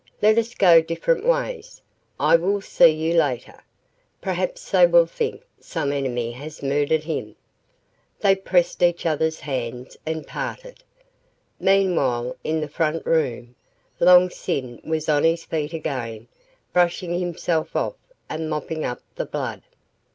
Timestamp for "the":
12.61-12.67, 19.13-19.25